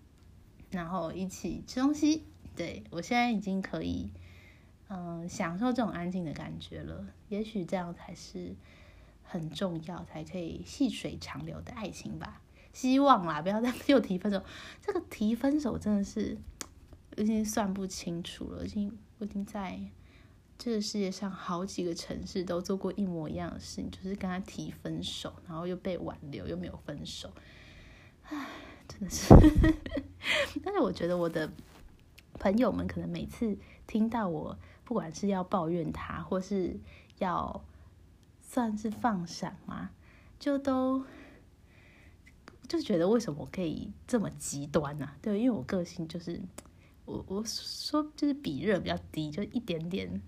[0.72, 2.26] 然后一起吃东西。
[2.54, 4.12] 对我现在已经可以，
[4.90, 7.06] 嗯，享受这种安静的感觉了。
[7.30, 8.54] 也许这样才是
[9.24, 12.42] 很重要，才可以细水长流的爱情吧。
[12.72, 14.44] 希望啦，不要再 又提分手。
[14.82, 16.38] 这个提分手真的是
[17.18, 18.66] 已经算不清楚了。
[18.66, 19.80] 已经我已经在
[20.58, 27.32] 这个世界上好几个城市都做过一模一样的事情，就是跟他提分手，然后又被挽留，又没有分手。
[28.24, 28.48] 唉，
[28.88, 29.34] 真的是。
[30.64, 31.50] 但是我觉得我的。
[32.40, 33.56] 朋友们可能每次
[33.86, 36.76] 听到我，不管是要抱怨他，或是
[37.20, 37.64] 要
[38.54, 39.90] 算是放闪嘛，
[40.40, 41.04] 就都
[42.68, 45.10] 就觉得为什么我可以这么极端呢？
[45.24, 46.40] 对，因为我个性就是
[47.06, 50.22] 我我说就是比热比较低，就一点点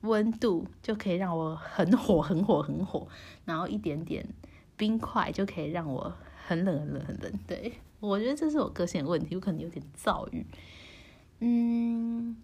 [0.00, 3.06] 温度就可以让我很火很火很火，
[3.44, 4.26] 然后一点点
[4.78, 6.10] 冰块就可以让我
[6.46, 7.32] 很冷很冷很冷。
[7.46, 10.46] 对我觉得这是我个性的问题，我可能有点躁郁。
[11.40, 12.34] 嗯，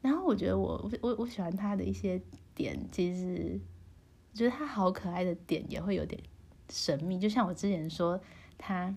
[0.00, 2.18] 然后我觉得我我我喜欢他的一些
[2.54, 3.60] 点，其实
[4.32, 6.20] 我觉得他好可爱的点也会有点
[6.68, 7.18] 神秘。
[7.18, 8.20] 就像我之前说，
[8.56, 8.94] 他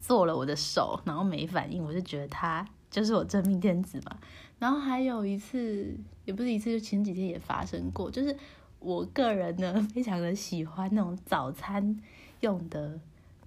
[0.00, 4.18] 做了我的手，然后没反应，我就觉得他就是我真命天子嘛。
[4.58, 8.36] 然后还有一次，也不是一次，就前几天也发生过，就是
[8.78, 11.98] 我个人呢 非常的喜欢那种早餐
[12.40, 13.00] 用的，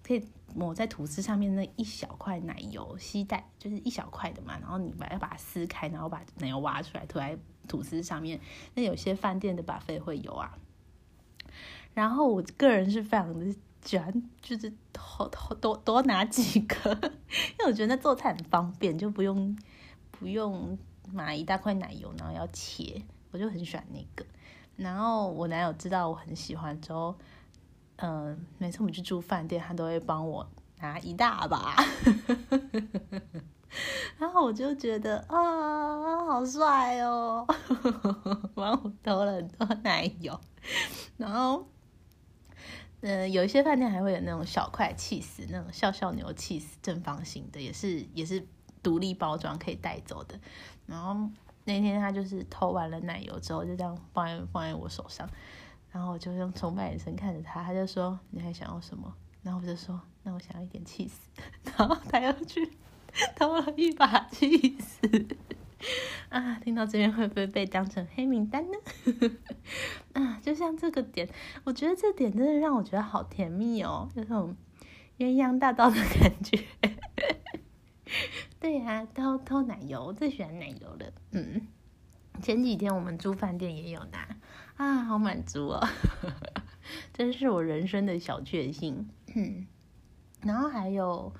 [0.03, 0.21] 可以
[0.53, 4.57] 抹在吐司上面那一小块奶油吸带，就是一小块的嘛。
[4.59, 7.37] 然后你把要把它撕开，然后把奶油挖出来涂在
[7.67, 8.39] 吐司上面。
[8.73, 10.57] 那有些饭店的把费会有啊。
[11.95, 16.91] 然后我个人是非常的喜欢，就是多多多多拿几个，
[17.57, 19.57] 因为我觉得那做菜很方便，就不用
[20.11, 20.77] 不用。
[21.13, 24.25] 买一大块奶油，然后要切，我就很喜欢那个。
[24.75, 27.15] 然后我男友知道我很喜欢之后，
[27.97, 31.75] 嗯，每次我们去住饭店，他都会帮我拿一大把。
[34.17, 37.45] 然后我就觉得啊，好帅哦，
[38.55, 40.37] 帮我偷了很多奶油。
[41.17, 41.67] 然后，
[43.07, 48.45] 嗯，有一些饭店还会有那种小块气死，那种笑笑牛气死正方形的，也是也是。
[48.83, 50.39] 独立包装可以带走的，
[50.85, 51.27] 然后
[51.63, 55.27] 那天他就是偷完了奶油之后，就这样放在放在我手上，
[55.91, 59.11] 然后我就用崇拜眼神看着他，他就说你还想要什么？
[59.41, 61.19] 然后我就说那我想要一点气死，
[61.75, 62.71] 然后他又去
[63.35, 64.99] 偷了一把气死，
[66.35, 68.77] 啊，听到这边会不会被当成黑名单呢？
[70.11, 71.29] 啊，就像这个点，
[71.63, 74.53] 我觉得这点真的让我觉得好甜蜜哦，有种
[75.17, 76.61] 鸳鸯大道的感觉。
[78.59, 81.13] 对呀，偷偷奶油，最喜欢奶油了。
[81.31, 81.65] 嗯，
[82.41, 84.27] 前几天我们住饭店也有拿，
[84.75, 85.87] 啊，好满足哦，
[87.13, 89.07] 真是我人生的小确幸。
[89.33, 89.65] 嗯，
[90.41, 91.33] 然后还有，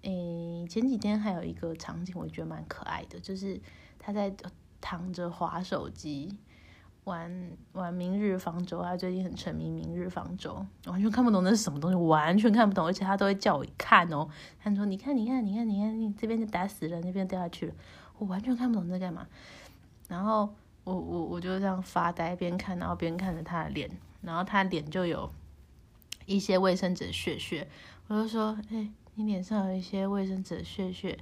[0.00, 3.60] 诶，前几天还有一个场景，我觉得蛮可爱的，就是
[4.08, 4.34] 他在
[4.80, 6.34] 躺着划手机。
[7.04, 14.28] 玩玩明日方舟，他最近很沉迷明日方舟，完全看不懂那是什么东西，完全看不懂，而且他都会叫我看哦。
[14.62, 17.74] 他说：“你看，你看，你看，你看，你这边就打死了，那边掉下去了。”
[18.18, 19.26] 我完全看不懂在干嘛。
[20.06, 23.90] 然后我我我就这样发呆，边看，然后边看着他的脸，
[24.20, 25.30] 然后他脸就有
[26.26, 27.66] 一些卫生纸屑屑，
[28.08, 31.18] 我就说：“哎，你脸上有一些卫生纸屑屑。”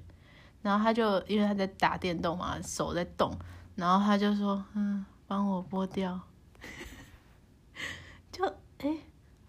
[0.67, 3.33] 然后他就因为他在打电动嘛，手在动，
[3.77, 6.21] 然后他就说：“嗯。”帮我剥掉，
[8.31, 8.45] 就
[8.79, 8.97] 哎，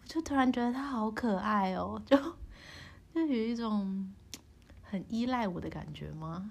[0.02, 2.18] 我就突然觉得他好可爱哦，就
[3.14, 4.12] 就有一种
[4.82, 6.50] 很依赖我的感觉吗？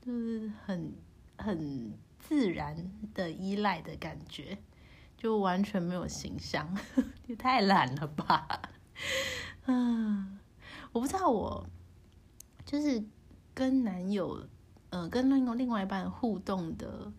[0.00, 0.94] 就是很
[1.36, 4.56] 很自然的依赖的感觉，
[5.16, 6.72] 就完全没有形象，
[7.26, 8.62] 也太懒了吧？
[9.66, 10.38] 嗯，
[10.94, 11.66] 我不知道我
[12.64, 13.02] 就是
[13.58, 14.46] 跟男友，
[14.90, 17.12] 呃，跟另另外一半互动的。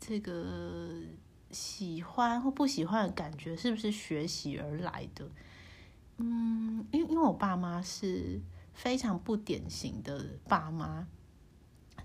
[0.00, 1.02] 这个
[1.50, 5.28] 喜欢或不喜欢的感觉是不是学习而来的？
[6.16, 8.40] 嗯，因为因为我爸妈是
[8.72, 11.06] 非常不典型的爸妈，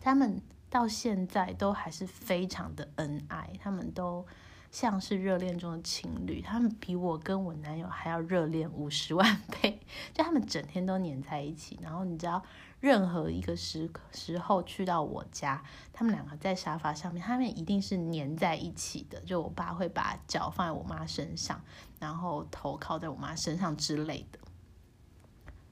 [0.02, 4.26] 他们到现在都还是非常的恩爱，他们都
[4.72, 9.80] 像是热恋中的情侣，他们比我跟我男友还要热恋五十万倍，
[10.14, 12.44] 就他们整天都黏在一起，然后你知道。
[12.82, 15.64] 任何一个时时候去到我家，
[15.94, 19.22] 他们两个在沙发上面，他们一定是黏在一起的。
[19.22, 21.62] 就我爸会把脚放在我妈身上，
[22.00, 24.40] 然后头靠在我妈身上之类的。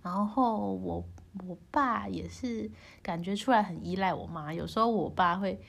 [0.03, 1.03] 然后我
[1.47, 2.69] 我爸也是
[3.01, 5.59] 感觉出来很依赖我妈，有时候我爸会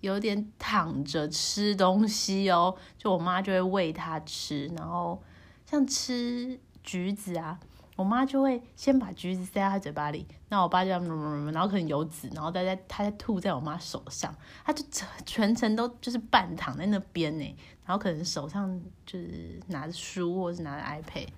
[0.00, 5.20] 有点躺着吃东西哦，就我妈就会喂他吃，然后
[5.66, 7.58] 像吃橘子啊。
[7.96, 14.84] 我妈就会先把橘子塞在他嘴巴里，那我爸就然后可能有籽，然后再在他在吐在我妈手上，他就
[15.24, 17.56] 全程都就是半躺在那边呢，
[17.86, 21.28] 然后可能手上就是拿着书或者是拿着 iPad，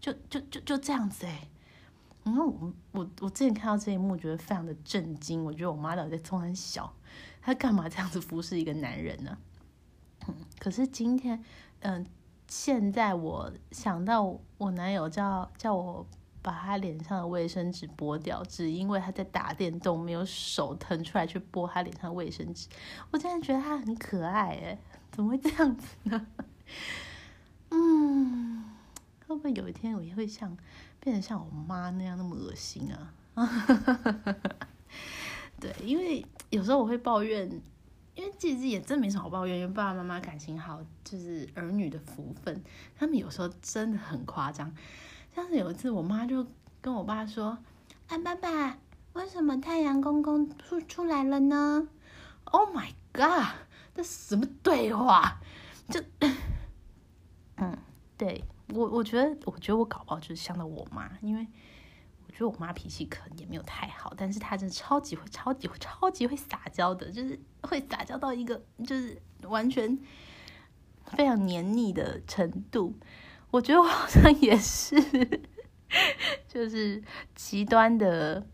[0.00, 1.48] 就就就就这样子哎，
[2.24, 6.92] 然后我我我之前看到这一幕，觉得非常的震惊，我觉得我妈到底在冲很小，
[7.40, 9.38] 她干嘛这样子服侍一个男人呢？
[10.26, 11.44] 嗯， 可是今天，
[11.78, 12.04] 嗯。
[12.48, 16.04] 现在我想到我男友叫叫我
[16.40, 22.68] 把他脸上的卫生纸剥掉，只因为他在打电动，没有手腾出来去剥他脸上的卫生纸。
[23.10, 24.78] 我真的觉得他很可爱哎，
[25.12, 26.26] 怎么会这样子呢？
[27.70, 28.64] 嗯，
[29.26, 30.56] 会不会有一天我也会像
[31.00, 33.12] 变成像我妈那样那么恶心啊？
[35.60, 37.60] 对，因为有时候我会抱怨。
[38.18, 42.64] 因为其实也真没什么好抱怨，因为爸爸妈妈感情好，就是儿女的福分。
[42.98, 44.74] 他们有时候真的很夸张，
[45.32, 46.44] 像是有一次，我妈就
[46.80, 47.56] 跟我爸说
[48.08, 48.76] ：“哎，爸爸，
[49.12, 51.88] 为什么太阳公公出出来了呢
[52.46, 53.54] ？”Oh my god，
[53.94, 55.40] 这什么对话？
[55.88, 56.02] 就，
[57.54, 57.78] 嗯，
[58.16, 58.42] 对，
[58.74, 61.46] 我我觉得，我觉得我搞不好就是像到我妈，因为
[62.38, 69.98] 觉得我妈脾气可能也没有太好，但是她真的超级会、超级会、超级会撒娇的，就是会撒娇到一个就是完全
[71.04, 72.96] 非常黏腻的程度。
[73.50, 74.94] 我觉得我好像也是，
[76.46, 77.02] 就是
[77.34, 78.46] 极端的、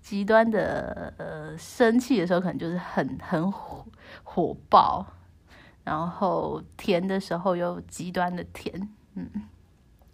[0.00, 3.84] 极端的呃生气的时候，可能就是很很火
[4.24, 5.04] 火爆，
[5.84, 8.88] 然后甜的时候又极端的甜。
[9.12, 9.28] 嗯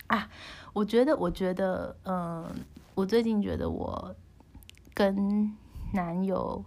[0.09, 0.29] 啊，
[0.73, 2.49] 我觉得，我觉得，嗯，
[2.97, 4.17] 我最近觉得我
[4.93, 5.57] 跟
[5.95, 6.65] 男友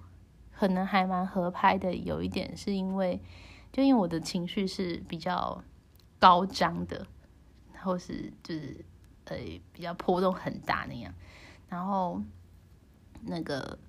[0.56, 3.20] 可能还蛮合拍的，有一点是因为，
[3.74, 5.62] 就因为我的情绪是比较
[6.18, 7.06] 高涨的。
[7.82, 8.84] 或是就是
[9.24, 9.38] 呃
[9.72, 11.14] 比较波动很大那样，
[11.70, 12.22] 然后
[13.22, 13.80] 那个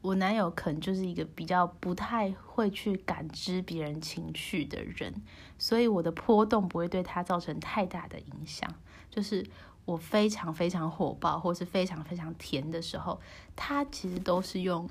[0.00, 5.12] 我男友可能就是一个比较不太会去感知别人情绪的人，
[5.58, 8.72] 所以我的波动不会对他造成太大的影响。
[9.10, 9.44] 就是
[9.86, 13.18] 我非常非常火爆或是非常非常甜的时候，
[13.56, 14.86] 他其实都是用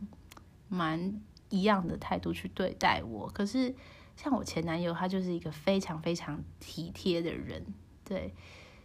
[0.68, 3.28] 蛮一样的态度去对待我。
[3.28, 3.76] 可是
[4.16, 7.64] 像我前男友，他就是一个非常非常体贴的人。
[8.04, 8.34] 对，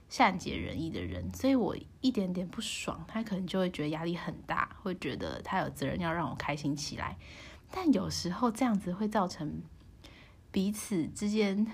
[0.09, 7.17] 善解人意的人，所以我一点点不爽，他可能就会觉得压力很大，会觉得他有责任要让我开心起来。
[7.71, 9.63] 但有时候这样子会造成
[10.51, 11.67] 彼此之间，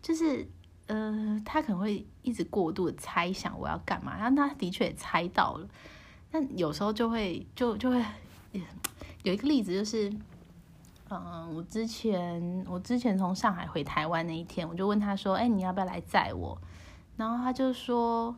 [0.00, 0.46] 就是
[0.92, 5.68] 呃，他可能会一直过度的猜想我要干嘛，然后他的确也猜到了。
[6.30, 8.04] 但有时候就会就就会
[9.22, 10.12] 有一个例子就是。
[11.12, 16.56] 嗯，我之前我之前从上海回台湾那一天，我就问他说：“哎，你要不要来载我？”
[17.18, 18.32] 然后他就说：“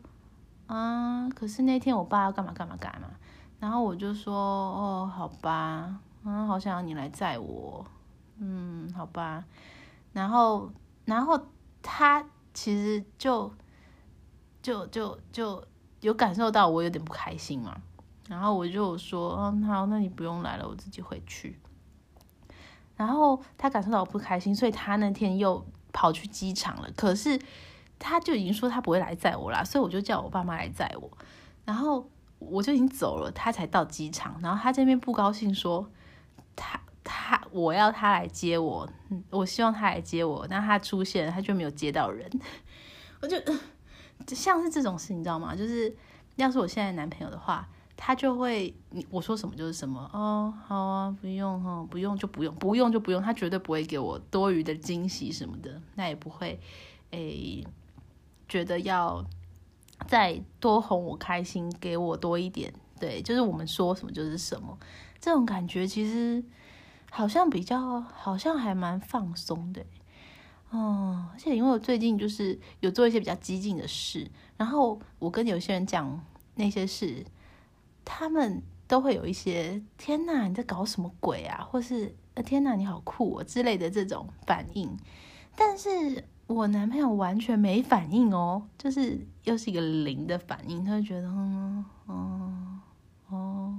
[0.68, 3.09] 啊，可是那天我爸要干嘛干嘛干嘛。”
[3.61, 4.32] 然后我就说
[4.72, 7.84] ：“哦，好吧，嗯，好想要你来载我，
[8.38, 9.44] 嗯，好吧。”
[10.14, 10.72] 然后
[11.05, 11.38] 然后
[11.82, 12.24] 他
[12.55, 13.53] 其实就
[14.62, 15.64] 就就就
[16.00, 17.80] 有感受到我有点不开心嘛。
[18.28, 21.59] 然后我就说：“嗯，好，那你不用来了，我自己回去。”
[22.96, 26.88] 然后他感受到我不开心，所以他那天又跑去机场了。
[26.96, 27.40] 可是
[27.98, 31.11] 他就已经说他不会来载我啦，所以我就叫我爸妈来载我。
[31.64, 34.38] 然后我就已经走了，他才到机场。
[34.40, 35.90] 然后他这边不高兴，说
[36.55, 38.88] 他他我要他来接我，
[39.30, 40.46] 我希望他来接我。
[40.48, 42.30] 那他出现，他就没有接到人。
[43.20, 43.36] 我就
[44.28, 45.55] 像是这种事，你知道吗？
[45.55, 45.94] 就是
[46.36, 47.68] 要是我现在男朋友的话。
[47.94, 56.59] 他就会，你我说什么就是什么哦，好啊，不用哈，不用就不用，不用就不用，他绝对不会给我多余的惊喜什么的，那也不会，
[57.12, 57.64] 诶，
[58.48, 59.24] 觉得要
[60.09, 64.76] 再多哄我开心，给我多一点，对，就是我们说什么就是什么，
[65.20, 66.42] 这种感觉其实
[67.14, 69.84] 好像比较，好像还蛮放松的，
[70.70, 76.20] 哦，而且因为我最近就是有做一些比较激进的事，然后我跟有些人讲
[76.54, 77.24] 那些事。
[78.04, 84.98] 他们都会有一些“天哪，你在搞什么鬼啊”或是“呃，天哪，你好酷哦”之类的这种反应，
[85.54, 92.80] 但是我男朋友完全没反应哦，就是又是一个零的反应，他就觉得，嗯，哦，
[93.28, 93.78] 哦，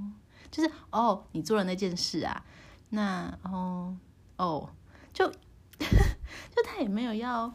[0.50, 2.46] 就是哦，你做了那件事啊，
[2.94, 3.98] 那哦，
[4.38, 4.70] 哦，
[5.12, 5.28] 就
[5.80, 7.52] 就他也没有要，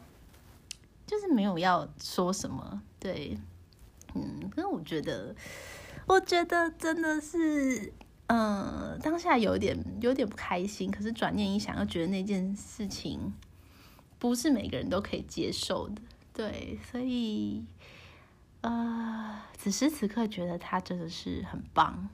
[1.07, 3.37] 就是没有要说什么，对，
[4.13, 5.35] 嗯，可是我觉得。
[6.07, 7.93] 我觉得真的是，
[8.25, 13.31] 嗯，当下有点有点不开心，可是转念一想，又觉得那件事情
[14.17, 16.01] 不是每个人都可以接受的，
[16.33, 17.63] 对，所以，
[18.61, 22.09] 呃，此时此刻觉得他真的是很棒，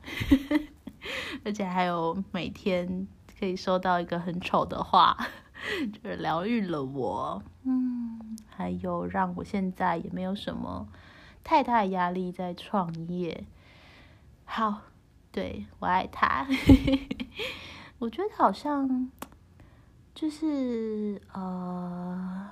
[1.43, 3.08] 而且还有每天
[3.39, 5.18] 可以收到一个很丑的话，
[5.93, 10.88] 就是疗愈了我，嗯，还有让我现在也没有什么
[11.43, 13.43] 太大的压力在创业。
[14.45, 14.82] 好，
[15.32, 16.47] 对我爱他。
[17.99, 19.10] 我觉得好像
[20.14, 22.49] 就是呃，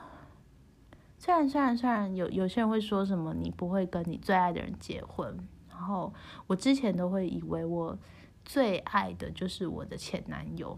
[1.17, 5.37] 虽然虽然虽然有有些人会说什么你不会跟你最爱的人结婚，
[5.69, 6.11] 然后
[6.47, 7.97] 我之前都会以为我
[8.45, 10.77] 最爱的就是我的前男友，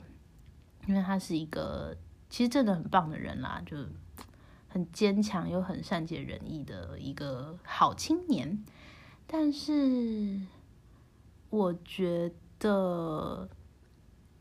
[0.88, 1.96] 因为他是一个
[2.30, 3.78] 其实真的很棒的人啦，就
[4.68, 8.64] 很坚强又很善解人意的一个好青年，
[9.26, 10.42] 但是。
[11.52, 13.48] 我觉得，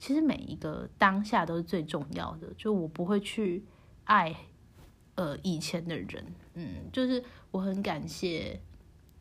[0.00, 2.52] 其实每一个当下都是最重要的。
[2.56, 3.64] 就我不会去
[4.04, 4.34] 爱，
[5.14, 7.22] 呃，以前的人，嗯，就是
[7.52, 8.60] 我很感谢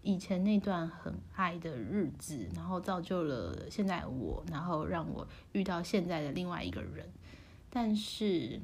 [0.03, 7.09] 以前那段很爱的日子，然后造就了现在我，然后让我遇到现在的另外一个人。
[7.69, 8.61] 但是，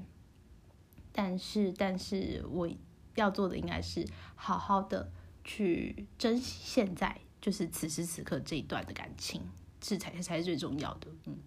[1.11, 2.69] 但是，但是我
[3.15, 5.11] 要做的应该是好好的
[5.43, 9.41] 去珍惜现在，就是此时此刻这一段的感情，
[9.81, 11.07] 是才才是最重要的。
[11.25, 11.37] 嗯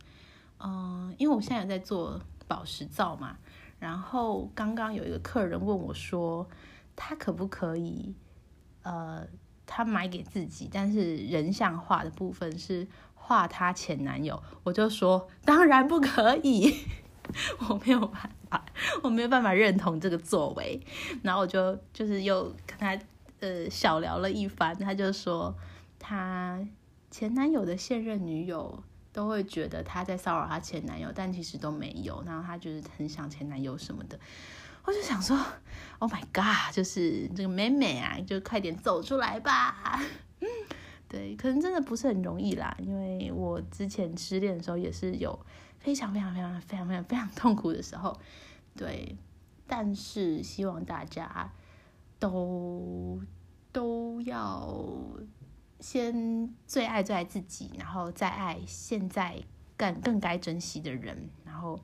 [0.59, 3.37] 嗯，因为我现在有在做宝石皂嘛，
[3.79, 6.49] 然后刚刚有一个客人问我说，
[6.97, 8.15] 他可不可以
[8.83, 9.27] 呃，
[9.75, 16.75] 他买给自己，但是人像画的部分是画他前男友，我就说当然不可以，
[17.71, 18.63] 我没有办法，
[19.03, 20.79] 我没有办法认同这个作为，
[21.23, 22.99] 然后我就就是又跟他
[23.41, 25.55] 呃小聊了一番，他就说
[25.99, 26.61] 他
[27.11, 34.19] 前男友的现任女友都会觉得他在骚扰他前男友，但其实都没有，然后他就是很想前男友什么的。
[34.85, 35.37] 我就想说
[36.01, 40.01] ，Oh my God，就是这个妹妹啊，就快点走出来吧。
[41.09, 45.39] 对，可能真的不是很容易啦，因为我之前失恋的时候也是有
[45.79, 48.19] 非常非常非常非常非常非常痛苦的时候。
[48.77, 49.17] 对，
[49.69, 51.53] 但是希望大家
[52.19, 53.21] 都
[53.71, 54.99] 都要
[55.79, 59.41] 先最爱最爱自己，然后再爱现在
[59.77, 61.79] 更更该珍惜的人，然后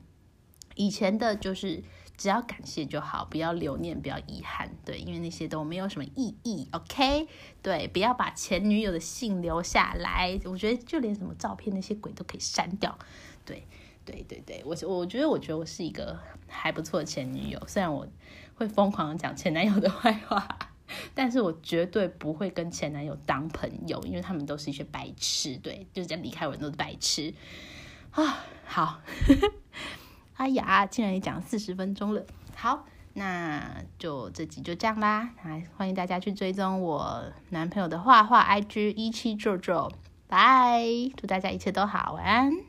[0.75, 1.81] 以前的就是。
[2.19, 6.67] 只要感谢就好，不要留念，不要遗憾，对，因为那些都没有什么意义。
[6.73, 7.29] OK，
[7.63, 10.37] 对，不要把前女友的信留下来。
[10.43, 12.99] 我觉得就连什么照片那些鬼都可以删掉。
[13.45, 13.65] 对，
[14.03, 18.05] 对，对，对，我我觉得我觉得我是一个还不错的前女友，虽然我
[18.55, 20.59] 会疯狂的讲前男友的坏话，
[21.15, 25.55] 但是我绝对不会跟前男友当朋友，因为他们都是一些白痴。
[25.55, 27.33] 对，就是讲离开我都是白痴
[28.11, 28.43] 啊。
[28.65, 28.99] 好。
[30.39, 32.25] 哎呀，竟然也讲四十分钟了。
[32.55, 33.61] 好，那
[33.97, 35.31] 就这集就这样啦。
[35.43, 39.91] 来，欢迎大家去追踪我男朋友的画画 IG 一七皱皱。
[40.27, 40.81] 拜，
[41.17, 42.68] 祝大家一切都好，晚安。